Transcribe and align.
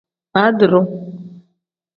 Baadiru. 0.33 0.81